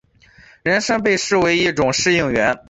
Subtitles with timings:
[0.63, 2.59] 人参被珍视为一种适应原。